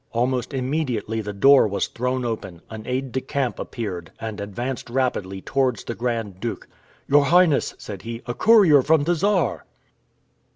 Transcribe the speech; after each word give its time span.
Almost 0.13 0.51
immediately 0.55 1.21
the 1.21 1.31
door 1.31 1.67
was 1.67 1.85
thrown 1.85 2.25
open, 2.25 2.63
an 2.71 2.87
aide 2.87 3.11
de 3.11 3.21
camp 3.21 3.59
appeared, 3.59 4.11
and 4.19 4.41
advanced 4.41 4.89
rapidly 4.89 5.41
towards 5.41 5.83
the 5.83 5.93
Grand 5.93 6.39
Duke. 6.39 6.67
"Your 7.07 7.25
Highness," 7.25 7.75
said 7.77 8.01
he, 8.01 8.23
"a 8.25 8.33
courier 8.33 8.81
from 8.81 9.03
the 9.03 9.13
Czar!" 9.13 9.63